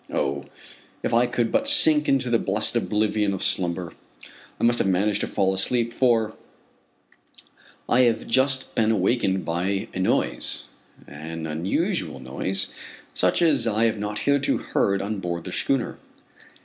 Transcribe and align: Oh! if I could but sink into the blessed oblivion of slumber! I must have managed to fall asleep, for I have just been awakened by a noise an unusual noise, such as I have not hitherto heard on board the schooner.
Oh! 0.11 0.45
if 1.03 1.13
I 1.13 1.27
could 1.27 1.51
but 1.51 1.67
sink 1.67 2.09
into 2.09 2.31
the 2.31 2.39
blessed 2.39 2.75
oblivion 2.75 3.35
of 3.35 3.43
slumber! 3.43 3.93
I 4.59 4.63
must 4.63 4.79
have 4.79 4.87
managed 4.87 5.21
to 5.21 5.27
fall 5.27 5.53
asleep, 5.53 5.93
for 5.93 6.33
I 7.87 8.01
have 8.05 8.25
just 8.25 8.73
been 8.73 8.89
awakened 8.91 9.45
by 9.45 9.89
a 9.93 9.99
noise 9.99 10.65
an 11.05 11.45
unusual 11.45 12.19
noise, 12.19 12.73
such 13.13 13.43
as 13.43 13.67
I 13.67 13.83
have 13.83 13.99
not 13.99 14.17
hitherto 14.17 14.57
heard 14.57 15.03
on 15.03 15.19
board 15.19 15.43
the 15.43 15.51
schooner. 15.51 15.99